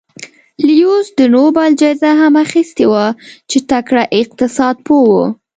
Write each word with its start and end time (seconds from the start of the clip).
لیوس 0.67 1.07
د 1.19 1.19
نوبل 1.33 1.69
جایزه 1.81 2.11
هم 2.21 2.33
اخیستې 2.45 2.85
وه 2.91 3.05
چې 3.49 3.57
تکړه 3.71 4.03
اقتصاد 4.21 4.75
پوه 4.85 5.03
و. 5.13 5.17